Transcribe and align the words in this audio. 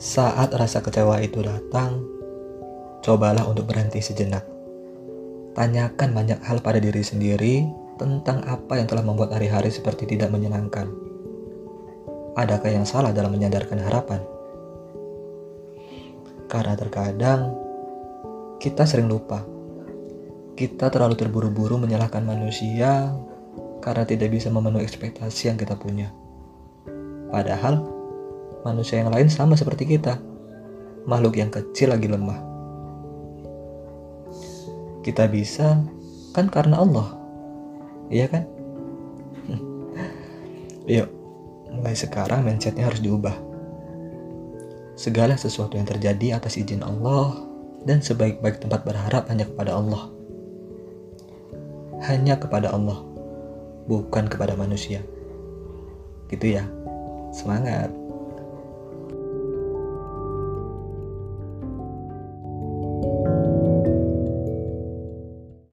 Saat 0.00 0.56
rasa 0.56 0.80
kecewa 0.80 1.20
itu 1.20 1.44
datang, 1.44 2.00
cobalah 3.04 3.44
untuk 3.44 3.68
berhenti 3.68 4.00
sejenak. 4.00 4.48
Tanyakan 5.52 6.16
banyak 6.16 6.40
hal 6.40 6.64
pada 6.64 6.80
diri 6.80 7.04
sendiri 7.04 7.68
tentang 8.00 8.40
apa 8.48 8.80
yang 8.80 8.88
telah 8.88 9.04
membuat 9.04 9.36
hari-hari 9.36 9.68
seperti 9.68 10.08
tidak 10.08 10.32
menyenangkan. 10.32 10.88
Adakah 12.32 12.72
yang 12.72 12.88
salah 12.88 13.12
dalam 13.12 13.28
menyadarkan 13.28 13.76
harapan? 13.76 14.24
Karena 16.48 16.80
terkadang 16.80 17.52
kita 18.56 18.88
sering 18.88 19.04
lupa. 19.04 19.44
Kita 20.56 20.88
terlalu 20.88 21.12
terburu-buru 21.12 21.76
menyalahkan 21.76 22.24
manusia 22.24 23.12
karena 23.84 24.08
tidak 24.08 24.32
bisa 24.32 24.48
memenuhi 24.48 24.80
ekspektasi 24.80 25.52
yang 25.52 25.60
kita 25.60 25.76
punya. 25.76 26.08
Padahal 27.28 27.99
manusia 28.66 29.00
yang 29.00 29.12
lain 29.12 29.28
sama 29.32 29.56
seperti 29.56 29.96
kita. 29.96 30.18
Makhluk 31.08 31.40
yang 31.40 31.48
kecil 31.48 31.92
lagi 31.92 32.06
lemah. 32.06 32.38
Kita 35.00 35.24
bisa 35.32 35.80
kan 36.36 36.46
karena 36.52 36.78
Allah 36.78 37.20
Iya 38.10 38.26
kan? 38.26 38.42
Yuk, 40.98 41.08
mulai 41.70 41.94
sekarang 41.94 42.42
mindsetnya 42.42 42.90
harus 42.90 42.98
diubah. 42.98 43.38
Segala 44.98 45.38
sesuatu 45.38 45.78
yang 45.78 45.86
terjadi 45.86 46.36
atas 46.36 46.58
izin 46.58 46.82
Allah 46.82 47.38
dan 47.86 48.02
sebaik-baik 48.02 48.60
tempat 48.60 48.82
berharap 48.82 49.30
hanya 49.30 49.46
kepada 49.46 49.78
Allah. 49.78 50.10
Hanya 52.10 52.34
kepada 52.36 52.74
Allah, 52.74 52.98
bukan 53.86 54.26
kepada 54.26 54.58
manusia. 54.58 55.00
Gitu 56.26 56.58
ya. 56.58 56.66
Semangat. 57.30 57.94